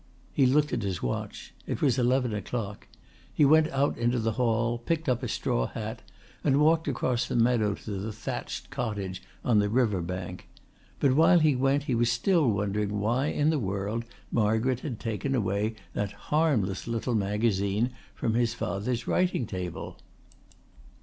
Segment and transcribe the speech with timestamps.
[0.33, 1.53] He looked at his watch.
[1.67, 2.87] It was eleven o'clock.
[3.31, 6.01] He went out into the hall, picked up a straw hat
[6.43, 10.47] and walked across the meadow to the thatched cottage on the river bank.
[10.99, 15.35] But while he went he was still wondering why in the world Margaret had taken
[15.35, 19.99] away that harmless little magazine from his father's writing table.